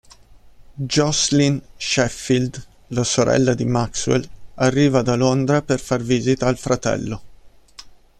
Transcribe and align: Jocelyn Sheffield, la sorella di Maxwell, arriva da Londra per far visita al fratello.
Jocelyn 0.93 1.61
Sheffield, 1.77 2.59
la 2.89 3.03
sorella 3.03 3.53
di 3.53 3.65
Maxwell, 3.65 4.27
arriva 4.55 5.03
da 5.03 5.13
Londra 5.13 5.61
per 5.61 5.79
far 5.79 6.01
visita 6.01 6.47
al 6.47 6.57
fratello. 6.57 7.21